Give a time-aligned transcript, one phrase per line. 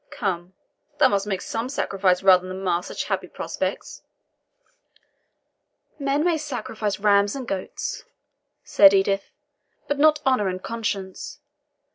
[0.09, 0.55] Come,
[0.97, 4.01] thou must make some sacrifice rather than mar such happy prospects."
[5.99, 8.03] "Men may sacrifice rams and goats,"
[8.63, 9.29] said Edith,
[9.87, 11.39] "but not honour and conscience.